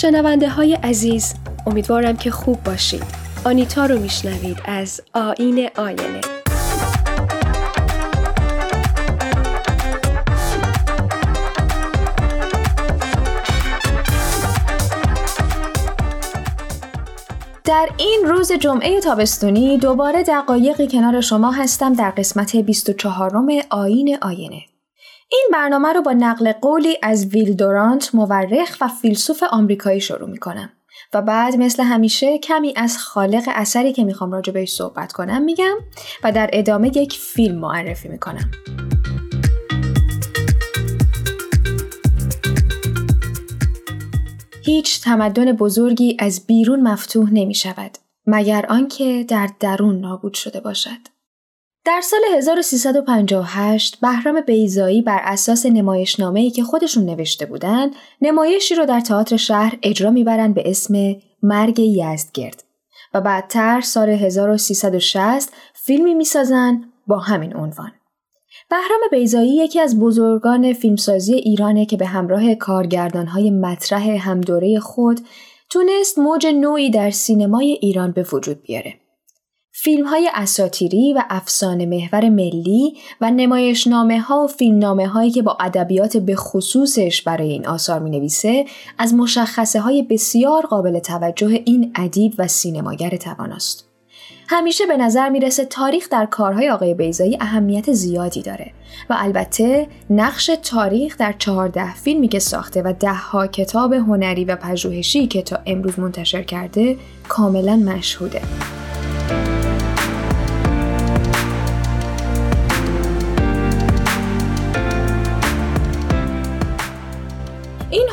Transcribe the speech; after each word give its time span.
شنونده 0.00 0.48
های 0.48 0.74
عزیز 0.74 1.34
امیدوارم 1.66 2.16
که 2.16 2.30
خوب 2.30 2.62
باشید 2.62 3.02
آنیتا 3.44 3.86
رو 3.86 3.98
میشنوید 3.98 4.56
از 4.64 5.00
آین 5.14 5.68
آینه 5.76 6.20
در 17.64 17.88
این 17.98 18.20
روز 18.26 18.52
جمعه 18.52 19.00
تابستونی 19.00 19.78
دوباره 19.78 20.22
دقایقی 20.22 20.88
کنار 20.88 21.20
شما 21.20 21.50
هستم 21.50 21.92
در 21.92 22.10
قسمت 22.10 22.56
24 22.56 23.32
آین 23.70 24.18
آینه. 24.22 24.69
این 25.32 25.48
برنامه 25.52 25.92
رو 25.92 26.02
با 26.02 26.12
نقل 26.12 26.52
قولی 26.52 26.98
از 27.02 27.26
ویل 27.26 27.52
دورانت 27.52 28.14
مورخ 28.14 28.76
و 28.80 28.88
فیلسوف 28.88 29.42
آمریکایی 29.50 30.00
شروع 30.00 30.30
می 30.30 30.38
کنم 30.38 30.72
و 31.14 31.22
بعد 31.22 31.56
مثل 31.56 31.82
همیشه 31.82 32.38
کمی 32.38 32.72
از 32.76 32.98
خالق 32.98 33.42
اثری 33.46 33.92
که 33.92 34.04
می‌خوام 34.04 34.32
راجع 34.32 34.52
بهش 34.52 34.72
صحبت 34.72 35.12
کنم 35.12 35.42
میگم 35.42 35.76
و 36.24 36.32
در 36.32 36.50
ادامه 36.52 36.88
یک 36.96 37.12
فیلم 37.12 37.58
معرفی 37.58 38.08
می‌کنم. 38.08 38.50
هیچ 44.64 45.02
تمدن 45.02 45.52
بزرگی 45.52 46.16
از 46.18 46.46
بیرون 46.46 46.82
مفتوح 46.82 47.30
نمی 47.32 47.54
شود 47.54 47.98
مگر 48.26 48.66
آنکه 48.68 49.24
در 49.28 49.48
درون 49.60 50.00
نابود 50.00 50.34
شده 50.34 50.60
باشد. 50.60 51.19
در 51.84 52.00
سال 52.00 52.20
1358 52.36 54.00
بهرام 54.00 54.40
بیزایی 54.40 55.02
بر 55.02 55.20
اساس 55.24 55.66
نمایشنامه‌ای 55.66 56.50
که 56.50 56.64
خودشون 56.64 57.04
نوشته 57.04 57.46
بودند 57.46 57.92
نمایشی 58.22 58.74
رو 58.74 58.86
در 58.86 59.00
تئاتر 59.00 59.36
شهر 59.36 59.78
اجرا 59.82 60.10
می‌برند 60.10 60.54
به 60.54 60.70
اسم 60.70 61.16
مرگ 61.42 61.78
یزدگرد 61.78 62.64
و 63.14 63.20
بعدتر 63.20 63.80
سال 63.80 64.08
1360 64.08 65.52
فیلمی 65.74 66.14
می‌سازن 66.14 66.84
با 67.06 67.18
همین 67.18 67.56
عنوان. 67.56 67.92
بهرام 68.70 69.00
بیزایی 69.10 69.56
یکی 69.56 69.80
از 69.80 69.98
بزرگان 69.98 70.72
فیلمسازی 70.72 71.34
ایرانه 71.34 71.86
که 71.86 71.96
به 71.96 72.06
همراه 72.06 72.54
کارگردانهای 72.54 73.50
مطرح 73.50 74.08
همدوره 74.08 74.80
خود 74.80 75.20
تونست 75.70 76.18
موج 76.18 76.46
نوعی 76.46 76.90
در 76.90 77.10
سینمای 77.10 77.78
ایران 77.80 78.12
به 78.12 78.26
وجود 78.32 78.62
بیاره. 78.62 78.99
فیلم 79.82 80.06
های 80.06 80.30
اساتیری 80.34 81.12
و 81.12 81.22
افسانه 81.30 81.86
محور 81.86 82.28
ملی 82.28 82.96
و 83.20 83.30
نمایشنامه 83.30 84.20
ها 84.20 84.44
و 84.44 84.46
فیلمنامه 84.46 85.08
هایی 85.08 85.30
که 85.30 85.42
با 85.42 85.56
ادبیات 85.60 86.16
به 86.16 86.36
خصوصش 86.36 87.22
برای 87.22 87.48
این 87.48 87.66
آثار 87.66 88.00
می 88.00 88.10
نویسه 88.10 88.64
از 88.98 89.14
مشخصه 89.14 89.80
های 89.80 90.02
بسیار 90.02 90.66
قابل 90.66 90.98
توجه 90.98 91.62
این 91.64 91.92
ادیب 91.94 92.34
و 92.38 92.48
سینماگر 92.48 93.10
تواناست. 93.10 93.88
همیشه 94.48 94.86
به 94.86 94.96
نظر 94.96 95.28
می‌رسه 95.28 95.64
تاریخ 95.64 96.08
در 96.10 96.26
کارهای 96.26 96.70
آقای 96.70 96.94
بیزایی 96.94 97.38
اهمیت 97.40 97.92
زیادی 97.92 98.42
داره 98.42 98.72
و 99.10 99.14
البته 99.18 99.86
نقش 100.10 100.50
تاریخ 100.62 101.16
در 101.18 101.34
چهارده 101.38 101.94
فیلمی 101.94 102.28
که 102.28 102.38
ساخته 102.38 102.82
و 102.82 102.92
دهها 103.00 103.46
کتاب 103.46 103.92
هنری 103.92 104.44
و 104.44 104.56
پژوهشی 104.56 105.26
که 105.26 105.42
تا 105.42 105.58
امروز 105.66 105.98
منتشر 105.98 106.42
کرده 106.42 106.96
کاملا 107.28 107.76
مشهوده. 107.76 108.42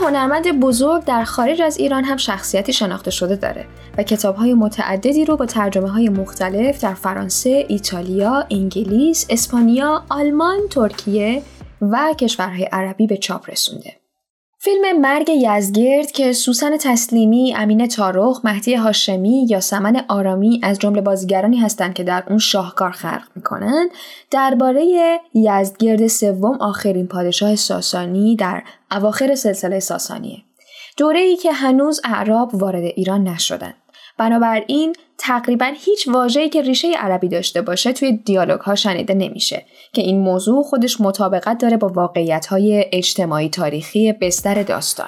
هنرمند 0.07 0.59
بزرگ 0.59 1.03
در 1.03 1.23
خارج 1.23 1.62
از 1.62 1.78
ایران 1.78 2.03
هم 2.03 2.18
شخصیتی 2.18 2.73
شناخته 2.73 3.12
شده 3.12 3.35
داره 3.35 3.66
و 3.97 4.03
کتابهای 4.03 4.53
متعددی 4.53 5.25
رو 5.25 5.38
با 5.38 5.45
ترجمه 5.45 5.90
های 5.90 6.09
مختلف 6.09 6.81
در 6.81 6.94
فرانسه، 6.94 7.66
ایتالیا، 7.68 8.45
انگلیس، 8.51 9.25
اسپانیا، 9.29 10.03
آلمان، 10.09 10.59
ترکیه 10.69 11.41
و 11.81 12.13
کشورهای 12.19 12.63
عربی 12.63 13.07
به 13.07 13.18
چاپ 13.18 13.50
رسونده. 13.50 14.06
فیلم 14.68 15.00
مرگ 15.02 15.30
یزگرد 15.30 16.12
که 16.12 16.34
سوسن 16.34 16.78
تسلیمی، 16.78 17.54
امین 17.58 17.88
تارخ، 17.88 18.42
مهدی 18.44 18.76
هاشمی 18.76 19.46
یا 19.50 19.60
سمن 19.60 20.06
آرامی 20.08 20.60
از 20.64 20.80
جمله 20.80 21.02
بازیگرانی 21.02 21.58
هستند 21.58 21.94
که 21.94 22.04
در 22.04 22.24
اون 22.30 22.38
شاهکار 22.38 22.92
خلق 22.92 23.28
می‌کنند 23.36 23.90
درباره 24.32 25.20
یزدگرد 25.34 26.08
سوم 26.08 26.58
آخرین 26.62 27.08
پادشاه 27.08 27.56
ساسانی 27.56 28.36
در 28.36 28.64
اواخر 28.92 29.36
سلسله 29.36 29.80
ساسانیه. 29.80 30.42
دوره 30.98 31.20
ای 31.20 31.36
که 31.36 31.52
هنوز 31.52 32.02
اعراب 32.04 32.56
وارد 32.56 32.84
ایران 32.84 33.24
نشدند 33.28 33.76
بنابراین 34.18 34.96
تقریبا 35.18 35.72
هیچ 35.76 36.08
واژه‌ای 36.08 36.50
که 36.50 36.62
ریشه 36.62 36.88
عربی 36.98 37.28
داشته 37.28 37.62
باشه 37.62 37.94
توی 37.94 38.12
دیالوگ 38.18 38.60
ها 38.60 38.76
شنیده 38.76 39.14
نمیشه 39.14 39.66
که 39.94 40.02
این 40.02 40.20
موضوع 40.20 40.64
خودش 40.64 41.02
مطابقت 41.02 41.58
داره 41.58 41.78
با 41.78 41.88
واقعیت 41.88 42.46
های 42.46 42.86
اجتماعی 42.92 43.50
تاریخی 43.50 44.14
بستر 44.14 44.64
داستان. 44.64 45.08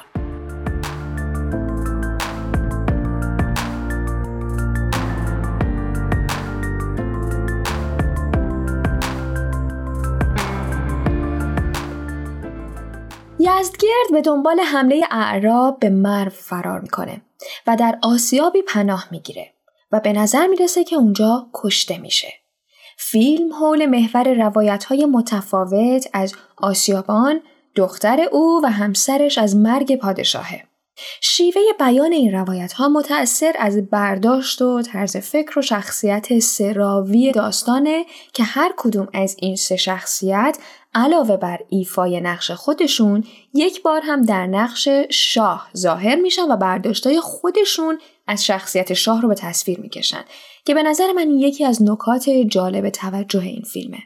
یزدگرد 13.40 14.12
به 14.12 14.22
دنبال 14.22 14.60
حمله 14.60 15.02
اعراب 15.12 15.80
به 15.80 15.90
مرو 15.90 16.30
فرار 16.30 16.80
می‌کنه 16.80 17.22
و 17.70 17.76
در 17.76 18.00
آسیابی 18.02 18.62
پناه 18.62 19.08
می‌گیره 19.12 19.54
و 19.92 20.00
به 20.00 20.14
نظر 20.14 20.48
می‌رسه 20.48 20.84
که 20.84 20.96
اونجا 20.96 21.50
کشته 21.54 21.98
میشه. 21.98 22.34
فیلم 22.98 23.54
حول 23.54 23.86
محور 23.86 24.34
روایت 24.34 24.84
های 24.84 25.06
متفاوت 25.06 26.10
از 26.14 26.36
آسیابان، 26.58 27.42
دختر 27.76 28.22
او 28.32 28.62
و 28.64 28.68
همسرش 28.68 29.38
از 29.38 29.56
مرگ 29.56 29.96
پادشاهه. 29.96 30.69
شیوه 31.22 31.62
بیان 31.80 32.12
این 32.12 32.32
روایت 32.32 32.74
ها 32.74 32.90
متأثر 32.90 33.56
از 33.60 33.90
برداشت 33.90 34.62
و 34.62 34.82
طرز 34.82 35.18
فکر 35.18 35.60
و 35.60 35.62
شخصیت 35.62 36.40
سراوی 36.40 37.32
داستانه 37.32 38.06
که 38.34 38.44
هر 38.44 38.74
کدوم 38.78 39.08
از 39.14 39.36
این 39.40 39.56
سه 39.56 39.76
شخصیت 39.76 40.58
علاوه 40.94 41.38
بر 41.38 41.60
ایفای 41.70 42.22
نقش 42.22 42.52
خودشون 42.52 43.24
یک 43.54 43.82
بار 43.84 44.02
هم 44.04 44.22
در 44.22 44.48
نقش 44.48 44.88
شاه 45.10 45.70
ظاهر 45.78 46.16
میشن 46.16 46.52
و 46.52 46.58
برداشتای 46.58 47.20
خودشون 47.20 48.00
از 48.28 48.46
شخصیت 48.46 48.94
شاه 48.94 49.22
رو 49.22 49.28
به 49.30 49.36
تصویر 49.36 49.80
می‌کشن 49.80 50.24
که 50.66 50.74
به 50.74 50.84
نظر 50.84 51.12
من 51.12 51.30
یکی 51.30 51.66
از 51.66 51.84
نکات 51.84 52.30
جالب 52.30 52.90
توجه 52.90 53.44
این 53.44 53.64
فیلمه. 53.64 54.00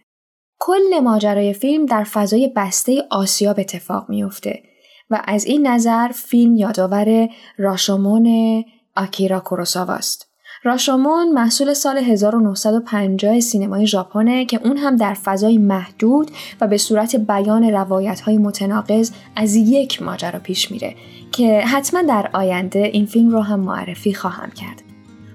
کل 0.60 1.00
ماجرای 1.04 1.54
فیلم 1.54 1.86
در 1.86 2.04
فضای 2.04 2.52
بسته 2.56 3.04
آسیاب 3.12 3.60
اتفاق 3.60 4.10
میفته 4.10 4.64
و 5.10 5.22
از 5.28 5.46
این 5.46 5.68
نظر 5.68 6.08
فیلم 6.08 6.56
یادآور 6.56 7.30
راشومون 7.58 8.64
آکیرا 8.96 9.40
کوروساواست. 9.40 10.34
راشومون 10.64 11.32
محصول 11.32 11.74
سال 11.74 11.98
1950 11.98 13.40
سینمای 13.40 13.88
ژاپنه 13.88 14.46
که 14.46 14.60
اون 14.64 14.78
هم 14.78 14.96
در 14.96 15.14
فضای 15.14 15.58
محدود 15.58 16.32
و 16.62 16.68
به 16.68 16.78
صورت 16.78 17.16
بیان 17.16 17.64
روایت 17.64 18.22
های 18.22 18.38
متناقض 18.38 19.12
از 19.36 19.56
یک 19.56 20.02
ماجرا 20.02 20.40
پیش 20.40 20.72
میره 20.72 20.96
که 21.32 21.62
حتما 21.62 22.02
در 22.02 22.30
آینده 22.34 22.80
این 22.80 23.06
فیلم 23.06 23.30
رو 23.30 23.42
هم 23.42 23.60
معرفی 23.60 24.14
خواهم 24.14 24.52
کرد. 24.52 24.82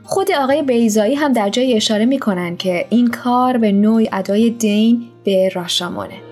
خود 0.04 0.30
آقای 0.32 0.62
بیزایی 0.62 1.14
هم 1.14 1.32
در 1.32 1.48
جای 1.48 1.76
اشاره 1.76 2.04
می‌کنن 2.04 2.56
که 2.56 2.86
این 2.90 3.06
کار 3.06 3.58
به 3.58 3.72
نوعی 3.72 4.08
ادای 4.12 4.50
دین 4.50 5.08
به 5.24 5.48
راشامونه. 5.48 6.27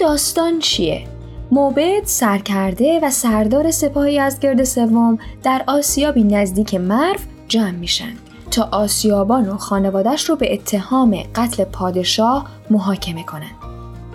داستان 0.00 0.58
چیه؟ 0.58 1.04
موبد 1.50 2.04
سرکرده 2.04 3.00
و 3.02 3.10
سردار 3.10 3.70
سپاهی 3.70 4.18
از 4.18 4.40
گرد 4.40 4.64
سوم 4.64 5.18
در 5.42 5.64
آسیابی 5.66 6.24
نزدیک 6.24 6.74
مرف 6.74 7.26
جمع 7.48 7.70
میشن 7.70 8.12
تا 8.50 8.68
آسیابان 8.72 9.48
و 9.48 9.56
خانوادش 9.56 10.24
رو 10.24 10.36
به 10.36 10.52
اتهام 10.52 11.22
قتل 11.34 11.64
پادشاه 11.64 12.46
محاکمه 12.70 13.22
کنند. 13.22 13.56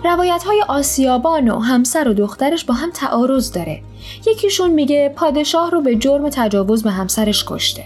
روایت 0.04 0.42
های 0.46 0.64
آسیابان 0.68 1.48
و 1.48 1.58
همسر 1.58 2.08
و 2.08 2.14
دخترش 2.14 2.64
با 2.64 2.74
هم 2.74 2.90
تعارض 2.90 3.52
داره. 3.52 3.82
یکیشون 4.26 4.70
میگه 4.70 5.12
پادشاه 5.16 5.70
رو 5.70 5.80
به 5.80 5.96
جرم 5.96 6.28
تجاوز 6.28 6.82
به 6.82 6.90
همسرش 6.90 7.44
کشته. 7.48 7.84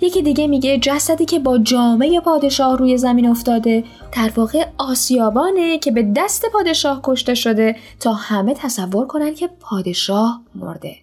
یکی 0.00 0.22
دیگه 0.22 0.46
میگه 0.46 0.78
جسدی 0.78 1.24
که 1.24 1.38
با 1.38 1.58
جامعه 1.58 2.20
پادشاه 2.20 2.76
روی 2.76 2.98
زمین 2.98 3.28
افتاده 3.28 3.84
در 4.16 4.32
واقع 4.36 4.66
آسیابانه 4.78 5.78
که 5.78 5.90
به 5.90 6.12
دست 6.16 6.46
پادشاه 6.52 7.00
کشته 7.04 7.34
شده 7.34 7.76
تا 8.00 8.12
همه 8.12 8.54
تصور 8.54 9.06
کنند 9.06 9.36
که 9.36 9.48
پادشاه 9.60 10.42
مرده. 10.54 10.96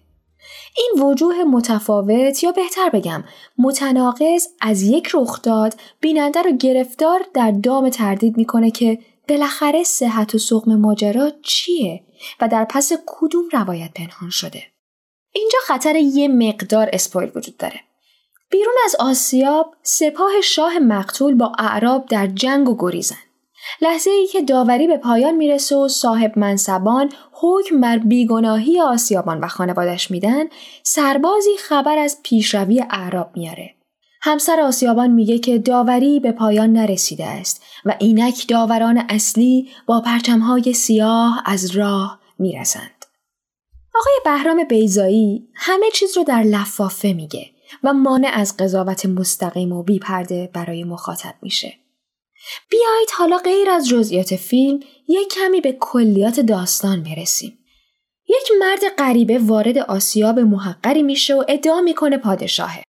این 0.76 1.04
وجوه 1.04 1.44
متفاوت 1.44 2.44
یا 2.44 2.52
بهتر 2.52 2.90
بگم 2.90 3.24
متناقض 3.58 4.46
از 4.60 4.82
یک 4.82 5.08
رخداد 5.14 5.74
بیننده 6.00 6.42
رو 6.42 6.52
گرفتار 6.52 7.20
در 7.34 7.50
دام 7.50 7.88
تردید 7.88 8.36
می‌کنه 8.36 8.70
که 8.70 8.98
بالاخره 9.28 9.84
صحت 9.84 10.34
و 10.34 10.38
سقم 10.38 10.74
ماجرا 10.74 11.30
چیه 11.42 12.02
و 12.40 12.48
در 12.48 12.64
پس 12.64 12.92
کدوم 13.06 13.44
روایت 13.52 13.90
پنهان 13.94 14.30
شده 14.30 14.62
اینجا 15.32 15.58
خطر 15.66 15.96
یه 15.96 16.28
مقدار 16.28 16.88
اسپویل 16.92 17.30
وجود 17.34 17.56
داره 17.56 17.80
بیرون 18.50 18.74
از 18.84 18.96
آسیاب 18.98 19.74
سپاه 19.82 20.40
شاه 20.44 20.78
مقتول 20.78 21.34
با 21.34 21.52
اعراب 21.58 22.06
در 22.06 22.26
جنگ 22.26 22.68
و 22.68 22.76
گریزن. 22.78 23.16
لحظه 23.80 24.10
ای 24.10 24.26
که 24.26 24.42
داوری 24.42 24.86
به 24.86 24.96
پایان 24.96 25.34
می‌رسه 25.34 25.76
و 25.76 25.88
صاحب 25.88 26.38
منصبان 26.38 27.12
حکم 27.32 27.80
بر 27.80 27.98
بیگناهی 27.98 28.80
آسیابان 28.80 29.40
و 29.40 29.48
خانوادش 29.48 30.10
میدن 30.10 30.44
سربازی 30.82 31.56
خبر 31.58 31.98
از 31.98 32.18
پیشروی 32.22 32.84
اعراب 32.90 33.30
میاره 33.34 33.74
همسر 34.22 34.60
آسیابان 34.60 35.10
میگه 35.10 35.38
که 35.38 35.58
داوری 35.58 36.20
به 36.20 36.32
پایان 36.32 36.72
نرسیده 36.72 37.26
است 37.26 37.62
و 37.84 37.94
اینک 37.98 38.48
داوران 38.48 39.04
اصلی 39.08 39.70
با 39.86 40.00
پرچمهای 40.00 40.72
سیاه 40.72 41.42
از 41.46 41.76
راه 41.76 42.20
می‌رسند. 42.38 43.04
آقای 43.94 44.14
بهرام 44.24 44.64
بیزایی 44.64 45.48
همه 45.54 45.86
چیز 45.94 46.16
رو 46.16 46.24
در 46.24 46.42
لفافه 46.42 47.12
میگه. 47.12 47.55
و 47.82 47.92
مانع 47.92 48.30
از 48.32 48.56
قضاوت 48.56 49.06
مستقیم 49.06 49.72
و 49.72 49.82
بیپرده 49.82 50.50
برای 50.52 50.84
مخاطب 50.84 51.34
میشه. 51.42 51.74
بیایید 52.70 53.08
حالا 53.18 53.38
غیر 53.38 53.70
از 53.70 53.88
جزئیات 53.88 54.36
فیلم 54.36 54.80
یک 55.08 55.34
کمی 55.34 55.60
به 55.60 55.72
کلیات 55.80 56.40
داستان 56.40 57.02
برسیم. 57.02 57.58
یک 58.28 58.52
مرد 58.60 58.80
غریبه 58.98 59.38
وارد 59.38 59.78
آسیاب 59.78 60.38
محقری 60.38 61.02
میشه 61.02 61.34
و 61.34 61.44
ادعا 61.48 61.80
می‌کنه 61.80 62.18
پادشاهه. 62.18 62.82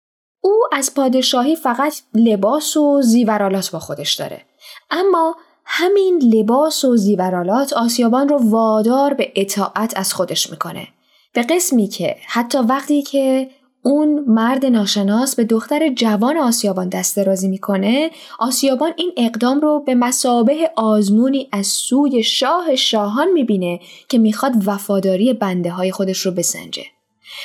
او 0.41 0.61
از 0.71 0.93
پادشاهی 0.95 1.55
فقط 1.55 1.93
لباس 2.13 2.77
و 2.77 3.01
زیورالات 3.01 3.71
با 3.71 3.79
خودش 3.79 4.13
داره. 4.13 4.45
اما 4.91 5.35
همین 5.65 6.21
لباس 6.23 6.85
و 6.85 6.97
زیورالات 6.97 7.73
آسیابان 7.73 8.29
رو 8.29 8.49
وادار 8.49 9.13
به 9.13 9.31
اطاعت 9.35 9.97
از 9.97 10.13
خودش 10.13 10.49
می‌کنه. 10.49 10.87
به 11.33 11.41
قسمی 11.41 11.87
که 11.87 12.15
حتی 12.27 12.57
وقتی 12.57 13.01
که 13.01 13.49
اون 13.85 14.23
مرد 14.27 14.65
ناشناس 14.65 15.35
به 15.35 15.43
دختر 15.43 15.89
جوان 15.89 16.37
آسیابان 16.37 16.89
دست 16.89 17.17
درازی 17.17 17.47
می‌کنه. 17.47 18.11
آسیابان 18.39 18.91
این 18.97 19.11
اقدام 19.17 19.59
رو 19.59 19.83
به 19.85 19.95
مسابه 19.95 20.71
آزمونی 20.75 21.49
از 21.51 21.67
سوی 21.67 22.23
شاه 22.23 22.75
شاهان 22.75 23.31
می‌بینه 23.31 23.79
که 24.09 24.17
می‌خواد 24.17 24.53
وفاداری 24.65 25.33
بنده 25.33 25.71
های 25.71 25.91
خودش 25.91 26.19
رو 26.19 26.31
بسنجه. 26.31 26.83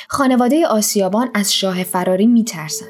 خانواده 0.07 0.67
آسیابان 0.67 1.29
از 1.33 1.53
شاه 1.53 1.83
فراری 1.83 2.27
میترسن. 2.27 2.85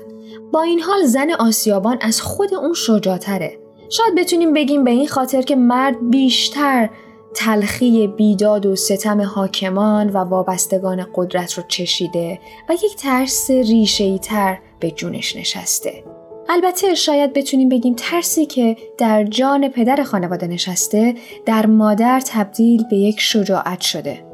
با 0.53 0.62
این 0.62 0.80
حال 0.80 1.06
زن 1.06 1.31
آسیابان 1.31 1.98
از 2.01 2.21
خود 2.21 2.53
اون 2.53 2.74
شجاعتره. 2.74 3.59
شاید 3.89 4.15
بتونیم 4.15 4.53
بگیم 4.53 4.83
به 4.83 4.92
این 4.92 5.07
خاطر 5.07 5.42
که 5.42 5.56
مرد 5.56 6.09
بیشتر 6.09 6.89
تلخی 7.36 8.07
بیداد 8.07 8.66
و 8.66 8.75
ستم 8.75 9.22
حاکمان 9.22 10.10
و 10.10 10.18
وابستگان 10.18 11.06
قدرت 11.16 11.54
رو 11.54 11.63
چشیده 11.68 12.39
و 12.69 12.74
یک 12.74 12.95
ترس 12.95 13.50
ریشه 13.50 14.18
تر 14.18 14.57
به 14.80 14.92
جونش 14.92 15.36
نشسته. 15.36 16.04
البته 16.50 16.95
شاید 16.95 17.33
بتونیم 17.33 17.69
بگیم 17.69 17.94
ترسی 17.98 18.45
که 18.45 18.78
در 18.98 19.24
جان 19.24 19.68
پدر 19.68 20.04
خانواده 20.04 20.48
نشسته 20.48 21.16
در 21.45 21.66
مادر 21.66 22.19
تبدیل 22.19 22.83
به 22.89 22.98
یک 22.98 23.19
شجاعت 23.19 23.81
شده. 23.81 24.25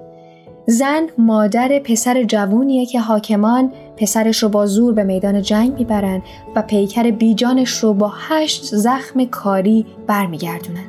زن 0.67 1.07
مادر 1.17 1.79
پسر 1.79 2.23
جوونیه 2.23 2.85
که 2.85 2.99
حاکمان 2.99 3.73
پسرش 3.97 4.43
رو 4.43 4.49
با 4.49 4.65
زور 4.65 4.93
به 4.93 5.03
میدان 5.03 5.41
جنگ 5.41 5.73
می‌برن 5.73 6.21
و 6.55 6.61
پیکر 6.61 7.11
بیجانش 7.11 7.69
رو 7.69 7.93
با 7.93 8.13
هشت 8.15 8.63
زخم 8.63 9.25
کاری 9.25 9.85
برمیگردونن. 10.07 10.85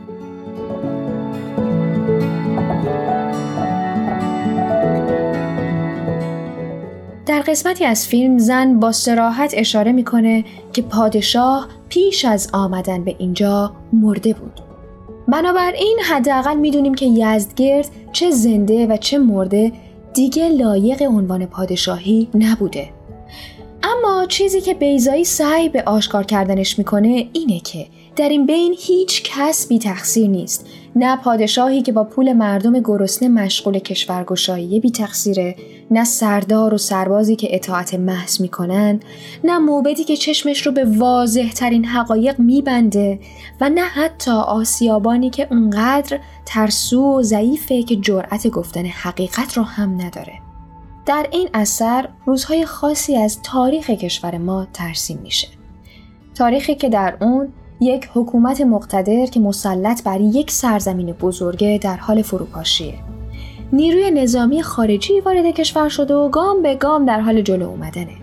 در 7.28 7.40
قسمتی 7.40 7.84
از 7.84 8.06
فیلم 8.06 8.38
زن 8.38 8.80
با 8.80 8.92
سراحت 8.92 9.54
اشاره 9.56 9.92
می‌کنه 9.92 10.44
که 10.72 10.82
پادشاه 10.82 11.68
پیش 11.88 12.24
از 12.24 12.48
آمدن 12.52 13.04
به 13.04 13.14
اینجا 13.18 13.72
مرده 13.92 14.32
بود. 14.32 14.60
بنابراین 15.28 15.98
حداقل 16.10 16.56
می‌دونیم 16.56 16.94
که 16.94 17.06
یزدگرد 17.06 17.88
چه 18.12 18.30
زنده 18.30 18.86
و 18.86 18.96
چه 18.96 19.18
مرده 19.18 19.72
دیگه 20.14 20.48
لایق 20.48 21.02
عنوان 21.02 21.46
پادشاهی 21.46 22.28
نبوده. 22.34 22.88
اما 23.82 24.26
چیزی 24.28 24.60
که 24.60 24.74
بیزایی 24.74 25.24
سعی 25.24 25.68
به 25.68 25.82
آشکار 25.82 26.24
کردنش 26.24 26.78
می‌کنه 26.78 27.28
اینه 27.32 27.60
که 27.60 27.86
در 28.18 28.28
این 28.28 28.46
بین 28.46 28.74
هیچ 28.78 29.22
کس 29.22 29.68
بی 29.68 29.78
تقصیر 29.78 30.28
نیست. 30.28 30.66
نه 30.96 31.16
پادشاهی 31.16 31.82
که 31.82 31.92
با 31.92 32.04
پول 32.04 32.32
مردم 32.32 32.80
گرسنه 32.80 33.28
مشغول 33.28 33.78
کشورگشایی 33.78 34.80
بی 34.80 34.90
تقصیره 34.90 35.56
نه 35.90 36.04
سردار 36.04 36.74
و 36.74 36.78
سربازی 36.78 37.36
که 37.36 37.54
اطاعت 37.54 37.94
محض 37.94 38.40
می‌کنن 38.40 39.00
نه 39.44 39.58
موبدی 39.58 40.04
که 40.04 40.16
چشمش 40.16 40.66
رو 40.66 40.72
به 40.72 40.84
واضح 40.84 41.50
ترین 41.50 41.84
حقایق 41.84 42.38
میبنده 42.38 43.20
و 43.60 43.70
نه 43.70 43.84
حتی 43.84 44.30
آسیابانی 44.30 45.30
که 45.30 45.46
اونقدر 45.50 46.18
ترسو 46.46 47.02
و 47.02 47.22
ضعیفه 47.22 47.82
که 47.82 47.96
جرأت 47.96 48.48
گفتن 48.48 48.86
حقیقت 48.86 49.56
رو 49.56 49.62
هم 49.62 50.00
نداره. 50.00 50.32
در 51.06 51.26
این 51.32 51.48
اثر 51.54 52.08
روزهای 52.26 52.66
خاصی 52.66 53.16
از 53.16 53.42
تاریخ 53.42 53.90
کشور 53.90 54.38
ما 54.38 54.66
ترسیم 54.72 55.18
میشه. 55.18 55.48
تاریخی 56.34 56.74
که 56.74 56.88
در 56.88 57.16
اون 57.20 57.52
یک 57.80 58.08
حکومت 58.14 58.60
مقتدر 58.60 59.26
که 59.26 59.40
مسلط 59.40 60.02
بر 60.02 60.20
یک 60.20 60.50
سرزمین 60.50 61.12
بزرگه 61.12 61.78
در 61.82 61.96
حال 61.96 62.22
فروپاشیه. 62.22 62.94
نیروی 63.72 64.10
نظامی 64.10 64.62
خارجی 64.62 65.20
وارد 65.20 65.46
کشور 65.46 65.88
شده 65.88 66.14
و 66.14 66.28
گام 66.28 66.62
به 66.62 66.74
گام 66.74 67.06
در 67.06 67.20
حال 67.20 67.42
جلو 67.42 67.68
اومدنه. 67.68 68.16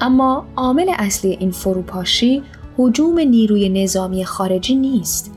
اما 0.00 0.46
عامل 0.56 0.90
اصلی 0.98 1.36
این 1.40 1.50
فروپاشی 1.50 2.42
حجوم 2.78 3.18
نیروی 3.18 3.68
نظامی 3.68 4.24
خارجی 4.24 4.74
نیست. 4.74 5.32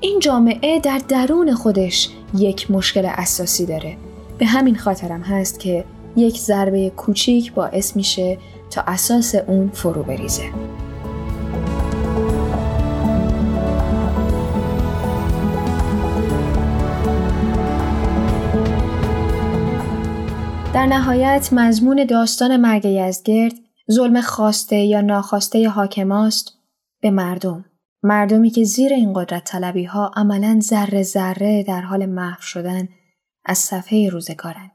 این 0.00 0.18
جامعه 0.18 0.80
در 0.80 1.00
درون 1.08 1.54
خودش 1.54 2.08
یک 2.38 2.70
مشکل 2.70 3.04
اساسی 3.04 3.66
داره. 3.66 3.96
به 4.38 4.46
همین 4.46 4.76
خاطرم 4.76 5.20
هست 5.20 5.60
که 5.60 5.84
یک 6.16 6.38
ضربه 6.38 6.90
کوچیک 6.90 7.52
باعث 7.52 7.96
میشه 7.96 8.38
تا 8.70 8.82
اساس 8.86 9.34
اون 9.34 9.70
فرو 9.74 10.02
بریزه. 10.02 10.42
در 20.84 20.90
نهایت 20.90 21.48
مضمون 21.52 22.04
داستان 22.04 22.56
مرگ 22.56 22.84
یزدگرد 22.84 23.52
ظلم 23.92 24.20
خواسته 24.20 24.76
یا 24.76 25.00
ناخواسته 25.00 25.68
حاکماست 25.68 26.52
به 27.02 27.10
مردم. 27.10 27.64
مردمی 28.02 28.50
که 28.50 28.64
زیر 28.64 28.92
این 28.92 29.12
قدرت 29.12 29.44
طلبی 29.44 29.84
ها 29.84 30.10
عملا 30.16 30.60
ذره 30.62 31.02
ذره 31.02 31.62
در 31.62 31.80
حال 31.80 32.06
محو 32.06 32.42
شدن 32.42 32.88
از 33.44 33.58
صفحه 33.58 34.08
روزگارند. 34.08 34.70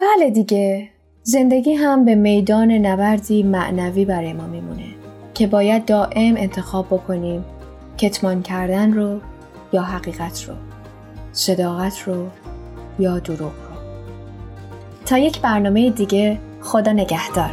بله 0.00 0.30
دیگه 0.30 0.90
زندگی 1.22 1.72
هم 1.72 2.04
به 2.04 2.14
میدان 2.14 2.70
نبردی 2.70 3.42
معنوی 3.42 4.04
برای 4.04 4.32
ما 4.32 4.46
میمونه 4.46 4.94
که 5.34 5.46
باید 5.46 5.84
دائم 5.84 6.36
انتخاب 6.36 6.86
بکنیم 6.86 7.44
کتمان 7.98 8.42
کردن 8.42 8.92
رو 8.92 9.20
یا 9.72 9.82
حقیقت 9.82 10.44
رو 10.48 10.54
صداقت 11.32 12.02
رو 12.02 12.28
یا 12.98 13.18
دروغ. 13.18 13.63
تا 15.06 15.18
یک 15.18 15.40
برنامه 15.40 15.90
دیگه 15.90 16.38
خدا 16.60 16.92
نگهدار. 16.92 17.50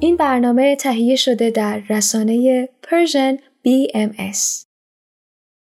این 0.00 0.16
برنامه 0.16 0.76
تهیه 0.76 1.16
شده 1.16 1.50
در 1.50 1.82
رسانه 1.88 2.68
Persian 2.86 3.38
BMS 3.66 4.69